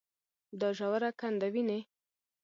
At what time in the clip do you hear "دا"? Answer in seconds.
0.59-0.69